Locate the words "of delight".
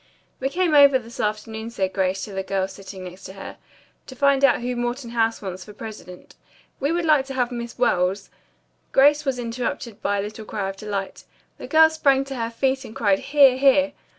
10.69-11.25